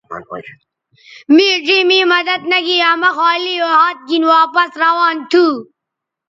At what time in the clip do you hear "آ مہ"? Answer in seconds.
2.89-3.09